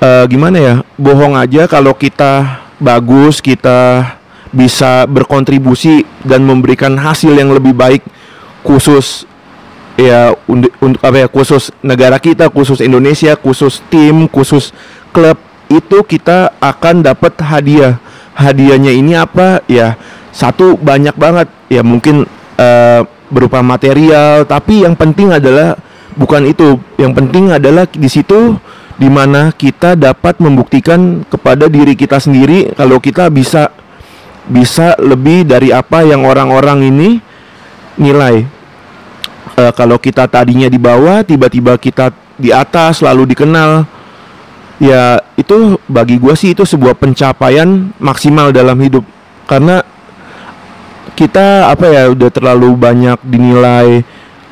eh, 0.04 0.26
gimana 0.28 0.58
ya 0.60 0.76
bohong 1.00 1.40
aja 1.40 1.66
kalau 1.72 1.96
kita 1.96 2.64
bagus 2.78 3.40
kita 3.40 4.14
bisa 4.54 5.10
berkontribusi 5.10 6.06
dan 6.22 6.46
memberikan 6.46 6.94
hasil 6.94 7.34
yang 7.34 7.50
lebih 7.50 7.74
baik 7.74 8.04
khusus 8.62 9.26
ya 9.98 10.38
untuk, 10.46 10.74
apa 11.02 11.26
ya 11.26 11.28
khusus 11.30 11.74
negara 11.82 12.22
kita 12.22 12.50
khusus 12.54 12.82
Indonesia 12.82 13.34
khusus 13.34 13.82
tim 13.90 14.30
khusus 14.30 14.70
klub 15.10 15.38
itu 15.74 15.98
kita 16.06 16.54
akan 16.62 17.02
dapat 17.06 17.34
hadiah. 17.42 17.98
Hadiahnya 18.34 18.94
ini 18.94 19.14
apa? 19.14 19.62
Ya 19.70 19.98
satu 20.34 20.78
banyak 20.78 21.14
banget. 21.18 21.48
Ya 21.70 21.82
mungkin 21.86 22.26
eh, 22.58 23.02
berupa 23.34 23.66
material 23.66 24.46
tapi 24.46 24.86
yang 24.86 24.94
penting 24.94 25.34
adalah 25.34 25.74
bukan 26.14 26.46
itu. 26.46 26.78
Yang 27.02 27.14
penting 27.18 27.50
adalah 27.50 27.90
di 27.90 28.10
situ 28.10 28.58
di 28.94 29.10
mana 29.10 29.50
kita 29.50 29.98
dapat 29.98 30.38
membuktikan 30.38 31.26
kepada 31.26 31.66
diri 31.66 31.98
kita 31.98 32.22
sendiri 32.22 32.78
kalau 32.78 33.02
kita 33.02 33.28
bisa 33.34 33.74
bisa 34.46 34.94
lebih 35.02 35.48
dari 35.48 35.74
apa 35.74 36.06
yang 36.06 36.28
orang-orang 36.28 36.94
ini 36.94 37.10
nilai. 37.98 38.46
Eh, 39.54 39.72
kalau 39.78 39.98
kita 40.02 40.26
tadinya 40.30 40.66
di 40.70 40.82
bawah 40.82 41.22
tiba-tiba 41.22 41.78
kita 41.78 42.10
di 42.38 42.50
atas 42.50 43.06
lalu 43.06 43.30
dikenal 43.30 43.86
ya 44.82 45.22
itu 45.38 45.78
bagi 45.86 46.18
gua 46.18 46.34
sih 46.34 46.58
itu 46.58 46.66
sebuah 46.66 46.98
pencapaian 46.98 47.94
maksimal 47.98 48.50
dalam 48.54 48.78
hidup. 48.82 49.06
Karena 49.46 49.84
kita 51.14 51.70
apa 51.70 51.86
ya 51.90 52.04
udah 52.10 52.30
terlalu 52.34 52.74
banyak 52.74 53.18
dinilai 53.22 54.02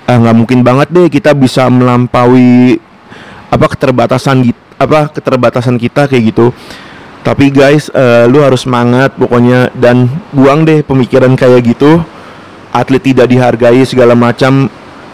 ah 0.06 0.18
nggak 0.18 0.38
mungkin 0.38 0.60
banget 0.62 0.88
deh 0.90 1.08
kita 1.10 1.34
bisa 1.34 1.70
melampaui 1.70 2.78
apa 3.52 3.66
keterbatasan 3.68 4.50
apa 4.78 5.12
keterbatasan 5.14 5.78
kita 5.78 6.10
kayak 6.10 6.34
gitu. 6.34 6.50
Tapi 7.22 7.54
guys 7.54 7.94
eh, 7.94 8.26
lu 8.26 8.42
harus 8.42 8.66
semangat 8.66 9.14
pokoknya 9.14 9.70
dan 9.78 10.10
buang 10.34 10.66
deh 10.66 10.82
pemikiran 10.82 11.34
kayak 11.38 11.62
gitu. 11.76 12.02
Atlet 12.74 13.04
tidak 13.04 13.30
dihargai 13.30 13.84
segala 13.86 14.18
macam. 14.18 14.72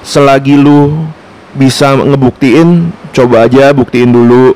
Selagi 0.07 0.55
lu 0.55 1.03
bisa 1.51 1.99
ngebuktiin 1.99 2.95
coba 3.11 3.49
aja 3.49 3.75
buktiin 3.75 4.13
dulu. 4.13 4.55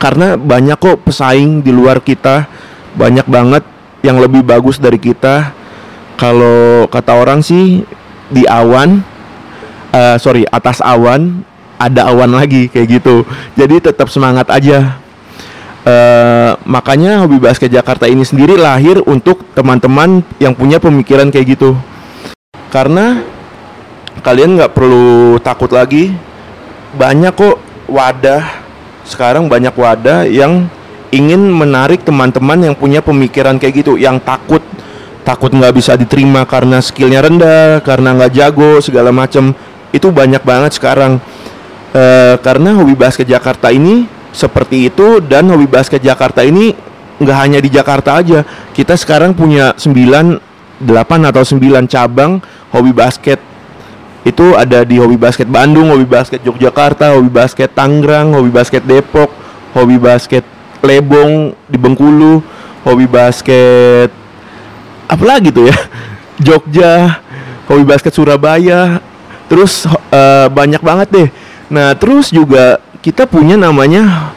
Karena 0.00 0.40
banyak 0.40 0.80
kok 0.80 1.04
pesaing 1.04 1.60
di 1.60 1.74
luar 1.76 2.00
kita. 2.00 2.48
Banyak 2.96 3.28
banget 3.28 3.64
yang 4.00 4.16
lebih 4.16 4.40
bagus 4.40 4.80
dari 4.80 4.96
kita 4.96 5.52
kalau 6.16 6.88
kata 6.88 7.12
orang 7.12 7.44
sih 7.44 7.84
di 8.32 8.42
awan 8.48 9.04
eh, 9.92 10.16
sorry 10.18 10.42
atas 10.48 10.82
awan 10.82 11.44
ada 11.76 12.08
awan 12.08 12.32
lagi 12.32 12.72
kayak 12.72 13.00
gitu. 13.00 13.22
Jadi 13.54 13.92
tetap 13.92 14.08
semangat 14.08 14.48
aja. 14.48 14.96
Eh, 15.86 16.50
makanya 16.66 17.22
hobi 17.22 17.38
basket 17.38 17.70
Jakarta 17.70 18.10
ini 18.10 18.26
sendiri 18.26 18.58
lahir 18.58 18.98
untuk 19.06 19.46
teman-teman 19.54 20.24
yang 20.42 20.56
punya 20.56 20.82
pemikiran 20.82 21.30
kayak 21.30 21.54
gitu. 21.54 21.78
Karena 22.72 23.22
kalian 24.24 24.58
nggak 24.58 24.74
perlu 24.74 25.38
takut 25.38 25.70
lagi. 25.70 26.10
Banyak 26.96 27.32
kok 27.36 27.56
wadah 27.86 28.42
sekarang 29.06 29.46
banyak 29.46 29.70
wadah 29.78 30.26
yang 30.26 30.66
ingin 31.14 31.38
menarik 31.38 32.02
teman-teman 32.02 32.58
yang 32.66 32.74
punya 32.74 32.98
pemikiran 32.98 33.54
kayak 33.62 33.86
gitu, 33.86 33.94
yang 33.94 34.18
takut 34.18 34.58
takut 35.26 35.50
nggak 35.50 35.74
bisa 35.74 35.98
diterima 35.98 36.46
karena 36.46 36.78
skillnya 36.78 37.26
rendah, 37.26 37.82
karena 37.82 38.14
nggak 38.14 38.32
jago 38.32 38.78
segala 38.78 39.10
macam. 39.10 39.50
Itu 39.90 40.14
banyak 40.14 40.46
banget 40.46 40.78
sekarang. 40.78 41.18
E, 41.90 42.02
karena 42.38 42.78
hobi 42.78 42.94
basket 42.94 43.26
Jakarta 43.26 43.74
ini 43.74 44.06
seperti 44.30 44.86
itu 44.86 45.18
dan 45.18 45.50
hobi 45.50 45.66
basket 45.66 45.98
Jakarta 45.98 46.46
ini 46.46 46.70
nggak 47.18 47.38
hanya 47.42 47.58
di 47.58 47.74
Jakarta 47.74 48.22
aja. 48.22 48.46
Kita 48.70 48.94
sekarang 48.94 49.34
punya 49.34 49.74
9 49.74 50.86
8 50.86 51.30
atau 51.32 51.42
9 51.42 51.90
cabang 51.90 52.38
hobi 52.70 52.92
basket 52.94 53.40
itu 54.26 54.58
ada 54.58 54.82
di 54.82 54.98
hobi 54.98 55.14
basket 55.14 55.46
Bandung, 55.46 55.94
hobi 55.94 56.02
basket 56.02 56.42
Yogyakarta, 56.42 57.14
hobi 57.14 57.30
basket 57.30 57.70
Tangerang, 57.72 58.34
hobi 58.34 58.50
basket 58.50 58.82
Depok, 58.82 59.30
hobi 59.70 59.96
basket 60.02 60.42
Lebong 60.82 61.54
di 61.70 61.78
Bengkulu, 61.78 62.42
hobi 62.84 63.06
basket 63.06 64.25
apa 65.06 65.24
lagi 65.24 65.54
tuh 65.54 65.70
ya? 65.70 65.76
Jogja, 66.36 67.22
hobi 67.70 67.84
basket 67.88 68.12
Surabaya, 68.12 69.00
terus 69.48 69.88
uh, 70.12 70.46
banyak 70.52 70.82
banget 70.84 71.08
deh. 71.08 71.28
Nah, 71.72 71.96
terus 71.96 72.28
juga 72.28 72.78
kita 73.00 73.24
punya 73.24 73.56
namanya 73.56 74.34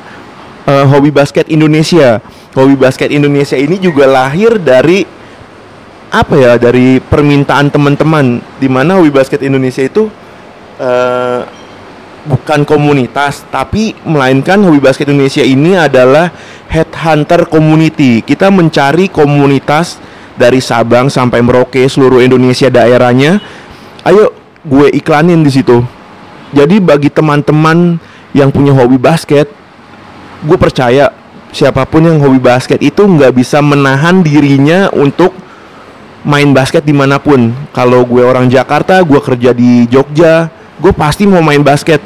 uh, 0.64 0.86
hobi 0.88 1.12
basket 1.12 1.50
Indonesia. 1.52 2.24
Hobi 2.56 2.74
basket 2.80 3.14
Indonesia 3.14 3.58
ini 3.60 3.78
juga 3.78 4.10
lahir 4.10 4.58
dari 4.58 5.06
apa 6.10 6.34
ya? 6.40 6.54
Dari 6.58 6.98
permintaan 7.04 7.70
teman-teman 7.70 8.42
di 8.58 8.66
mana 8.72 8.98
hobi 8.98 9.14
basket 9.14 9.46
Indonesia 9.46 9.86
itu 9.86 10.10
uh, 10.80 11.42
bukan 12.26 12.64
komunitas, 12.64 13.44
tapi 13.52 13.94
melainkan 14.08 14.62
hobi 14.64 14.80
basket 14.82 15.10
Indonesia 15.12 15.44
ini 15.44 15.76
adalah 15.76 16.32
headhunter 16.72 17.46
community. 17.50 18.22
Kita 18.24 18.50
mencari 18.50 19.10
komunitas 19.12 19.98
dari 20.40 20.64
Sabang 20.64 21.12
sampai 21.12 21.44
Merauke 21.44 21.84
seluruh 21.84 22.24
Indonesia 22.24 22.72
daerahnya. 22.72 23.44
Ayo 24.08 24.32
gue 24.64 24.88
iklanin 24.96 25.44
di 25.44 25.52
situ. 25.52 25.84
Jadi 26.56 26.80
bagi 26.80 27.12
teman-teman 27.12 28.00
yang 28.32 28.50
punya 28.50 28.72
hobi 28.72 28.96
basket, 28.96 29.52
gue 30.48 30.58
percaya 30.58 31.12
siapa 31.52 31.84
pun 31.84 32.08
yang 32.08 32.24
hobi 32.24 32.40
basket 32.40 32.80
itu 32.80 33.04
nggak 33.04 33.36
bisa 33.36 33.60
menahan 33.60 34.24
dirinya 34.24 34.88
untuk 34.96 35.36
main 36.24 36.56
basket 36.56 36.88
di 36.88 36.96
mana 36.96 37.20
pun. 37.20 37.52
Kalau 37.76 38.08
gue 38.08 38.24
orang 38.24 38.48
Jakarta, 38.48 39.04
gue 39.04 39.20
kerja 39.20 39.52
di 39.52 39.86
Jogja, 39.92 40.48
gue 40.80 40.96
pasti 40.96 41.28
mau 41.28 41.44
main 41.44 41.60
basket 41.60 42.00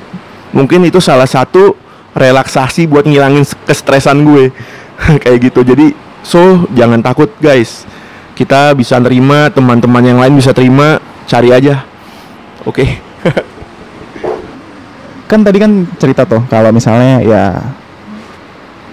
mungkin 0.53 0.85
itu 0.85 1.01
salah 1.01 1.29
satu 1.29 1.77
relaksasi 2.13 2.85
buat 2.89 3.05
ngilangin 3.09 3.45
kestresan 3.65 4.21
gue 4.25 4.53
kayak 5.23 5.49
gitu 5.49 5.65
jadi 5.65 5.93
so 6.21 6.65
jangan 6.73 7.01
takut 7.01 7.29
guys 7.41 7.85
kita 8.33 8.73
bisa 8.73 8.97
terima 9.01 9.49
teman-teman 9.53 10.03
yang 10.03 10.19
lain 10.19 10.35
bisa 10.37 10.53
terima. 10.53 10.99
Cari 11.23 11.49
aja. 11.53 11.85
Oke. 12.67 12.83
Okay. 12.83 12.89
kan 15.31 15.39
tadi 15.41 15.57
kan 15.57 15.87
cerita 15.97 16.29
tuh 16.29 16.45
kalau 16.45 16.69
misalnya 16.69 17.17
ya 17.25 17.57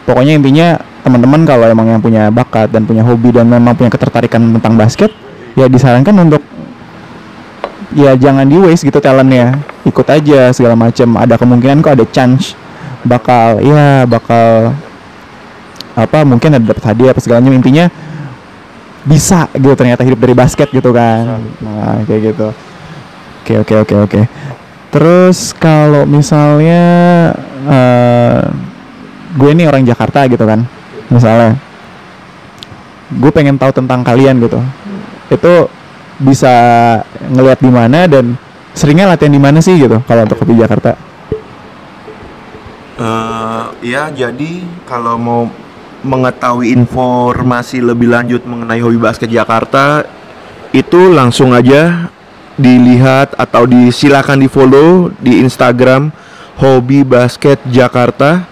pokoknya 0.08 0.40
intinya 0.40 0.80
teman-teman 1.04 1.44
kalau 1.44 1.68
emang 1.68 1.90
yang 1.90 2.00
punya 2.00 2.32
bakat 2.32 2.72
dan 2.72 2.88
punya 2.88 3.04
hobi 3.04 3.28
dan 3.34 3.44
memang 3.44 3.76
punya 3.76 3.92
ketertarikan 3.92 4.56
tentang 4.56 4.78
basket 4.78 5.12
ya 5.58 5.68
disarankan 5.68 6.16
untuk 6.16 6.40
ya 7.94 8.14
jangan 8.14 8.46
di 8.46 8.56
waste 8.58 8.86
gitu 8.86 8.98
talentnya. 9.02 9.58
Ikut 9.82 10.06
aja 10.06 10.54
segala 10.54 10.78
macam. 10.78 11.18
Ada 11.18 11.34
kemungkinan 11.40 11.82
kok 11.82 11.94
ada 11.98 12.06
chance 12.08 12.54
bakal 13.00 13.64
ya 13.64 14.04
bakal 14.04 14.76
apa 15.96 16.22
mungkin 16.22 16.56
ada 16.56 16.64
dapat 16.64 16.84
hadiah 16.84 17.10
apa 17.12 17.20
segalanya. 17.20 17.50
Intinya 17.50 17.90
bisa 19.04 19.48
gitu 19.56 19.72
ternyata 19.72 20.04
hidup 20.04 20.20
dari 20.20 20.34
basket 20.36 20.68
gitu 20.68 20.92
kan. 20.92 21.40
Nah 21.64 22.04
kayak 22.04 22.34
gitu. 22.34 22.48
Oke 23.42 23.54
oke 23.64 23.74
oke 23.86 23.94
oke. 24.08 24.20
Terus 24.90 25.54
kalau 25.56 26.04
misalnya 26.04 26.82
uh, 27.64 28.42
gue 29.38 29.50
ini 29.54 29.64
orang 29.64 29.86
Jakarta 29.86 30.26
gitu 30.26 30.44
kan 30.44 30.66
misalnya. 31.08 31.56
Gue 33.10 33.30
pengen 33.34 33.58
tahu 33.58 33.74
tentang 33.74 34.06
kalian 34.06 34.38
gitu. 34.38 34.62
Itu 35.30 35.66
bisa 36.20 36.54
ngelihat 37.32 37.58
di 37.58 37.70
mana 37.72 38.06
dan 38.06 38.36
seringnya 38.76 39.10
latihan 39.10 39.34
di 39.34 39.42
mana 39.42 39.58
sih 39.58 39.74
gitu 39.80 39.98
kalau 40.04 40.28
untuk 40.28 40.38
kopi 40.38 40.54
Jakarta? 40.54 40.94
Uh, 43.00 43.72
ya 43.80 44.12
jadi 44.12 44.60
kalau 44.84 45.16
mau 45.16 45.48
mengetahui 46.02 46.72
informasi 46.72 47.84
lebih 47.84 48.10
lanjut 48.10 48.42
mengenai 48.44 48.80
hobi 48.80 48.98
basket 49.00 49.28
Jakarta 49.28 50.04
itu 50.70 51.10
langsung 51.10 51.50
aja 51.52 52.08
dilihat 52.60 53.34
atau 53.40 53.64
disilakan 53.64 54.44
di 54.44 54.48
follow 54.48 55.08
di 55.18 55.40
Instagram 55.40 56.12
hobi 56.60 57.02
basket 57.02 57.56
Jakarta 57.68 58.44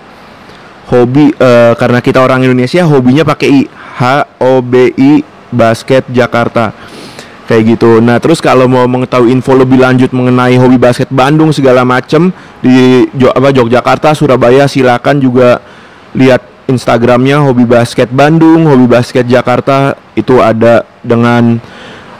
hobi 0.88 1.28
uh, 1.36 1.76
karena 1.76 2.00
kita 2.00 2.24
orang 2.24 2.42
Indonesia 2.48 2.88
hobinya 2.88 3.22
pakai 3.22 3.48
i 3.52 3.62
H 3.68 4.02
O 4.40 4.64
B 4.64 4.92
I 4.96 5.20
basket 5.52 6.08
Jakarta 6.08 6.72
kayak 7.48 7.76
gitu. 7.76 8.00
Nah 8.00 8.20
terus 8.20 8.44
kalau 8.44 8.68
mau 8.68 8.84
mengetahui 8.84 9.32
info 9.32 9.56
lebih 9.56 9.80
lanjut 9.80 10.12
mengenai 10.12 10.56
hobi 10.60 10.76
basket 10.76 11.08
Bandung 11.08 11.52
segala 11.52 11.84
macem 11.84 12.32
di 12.60 13.08
jo 13.16 13.32
apa 13.32 13.52
Yogyakarta, 13.52 14.12
Surabaya 14.12 14.68
silakan 14.68 15.16
juga 15.20 15.60
lihat 16.16 16.57
Instagramnya 16.68 17.40
hobi 17.48 17.64
basket 17.64 18.12
Bandung, 18.12 18.68
hobi 18.68 18.84
basket 18.84 19.24
Jakarta 19.24 19.96
itu 20.12 20.36
ada 20.44 20.84
dengan 21.00 21.56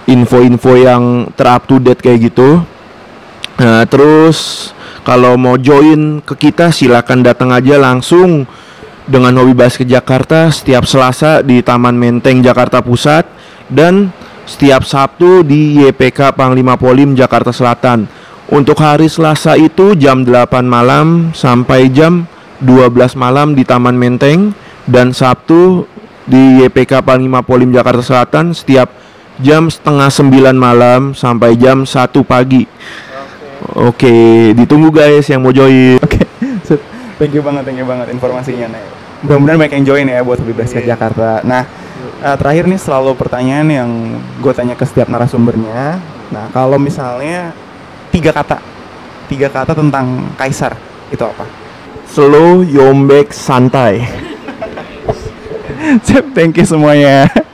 info-info 0.09 0.73
yang 0.73 1.29
terup 1.37 1.69
to 1.69 1.77
date 1.77 2.01
kayak 2.01 2.33
gitu. 2.33 2.65
Nah 3.61 3.85
terus 3.85 4.73
kalau 5.05 5.37
mau 5.37 5.61
join 5.61 6.25
ke 6.25 6.49
kita 6.49 6.73
silakan 6.73 7.21
datang 7.21 7.53
aja 7.53 7.77
langsung 7.77 8.49
dengan 9.05 9.37
hobi 9.37 9.53
basket 9.53 9.85
Jakarta 9.85 10.49
setiap 10.49 10.89
Selasa 10.89 11.45
di 11.45 11.61
Taman 11.61 11.93
Menteng 11.93 12.41
Jakarta 12.41 12.81
Pusat 12.81 13.29
dan 13.69 14.09
setiap 14.49 14.81
Sabtu 14.81 15.45
di 15.45 15.77
YPK 15.85 16.33
Panglima 16.33 16.81
Polim 16.81 17.13
Jakarta 17.13 17.53
Selatan. 17.53 18.09
Untuk 18.49 18.81
hari 18.81 19.13
Selasa 19.13 19.61
itu 19.61 19.93
jam 19.93 20.25
8 20.25 20.65
malam 20.65 21.37
sampai 21.37 21.93
jam 21.93 22.25
12 22.63 23.15
malam 23.15 23.55
di 23.55 23.63
Taman 23.63 23.95
Menteng 23.95 24.51
dan 24.89 25.15
Sabtu 25.15 25.87
di 26.29 26.61
YPK 26.65 27.01
Panglima 27.07 27.41
Polim 27.41 27.71
Jakarta 27.71 28.03
Selatan 28.03 28.53
setiap 28.53 28.91
jam 29.39 29.71
setengah 29.71 30.11
9 30.11 30.53
malam 30.59 31.15
sampai 31.15 31.55
jam 31.55 31.87
1 31.87 32.11
pagi. 32.27 32.67
Oke, 33.79 34.07
okay, 34.07 34.31
ditunggu 34.55 34.91
guys 34.91 35.27
yang 35.31 35.43
mau 35.43 35.55
join. 35.55 35.99
Oke, 36.03 36.23
okay. 36.23 36.79
thank 37.19 37.33
you 37.35 37.43
banget, 37.43 37.63
thank 37.67 37.79
you 37.79 37.87
banget 37.87 38.11
informasinya. 38.11 38.71
Mudah-mudahan 39.23 39.59
banyak 39.59 39.75
yang 39.83 39.87
join 39.87 40.07
ya 40.07 40.23
buat 40.23 40.39
lebih 40.43 40.63
basket 40.63 40.87
yeah. 40.87 40.95
Jakarta. 40.95 41.43
Nah, 41.43 41.67
uh, 42.23 42.37
terakhir 42.39 42.71
nih 42.71 42.79
selalu 42.79 43.19
pertanyaan 43.19 43.67
yang 43.67 43.91
gue 44.39 44.53
tanya 44.55 44.79
ke 44.79 44.87
setiap 44.87 45.11
narasumbernya. 45.11 45.99
Nah, 46.31 46.47
kalau 46.55 46.79
misalnya 46.79 47.51
tiga 48.15 48.31
kata, 48.31 48.63
tiga 49.27 49.51
kata 49.51 49.75
tentang 49.75 50.31
Kaisar 50.39 50.79
itu 51.11 51.23
apa? 51.23 51.68
Slow, 52.09 52.65
yombek, 52.65 53.33
santai. 53.37 54.01
Thank 56.35 56.59
you 56.59 56.67
semuanya. 56.67 57.48